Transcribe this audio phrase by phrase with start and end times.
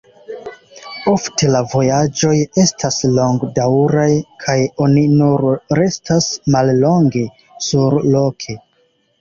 [1.09, 2.31] Ofte la vojaĝoj
[2.63, 4.07] estas longdaŭraj
[4.47, 5.47] kaj oni nur
[5.83, 7.25] restas mallonge
[7.69, 8.59] surloke.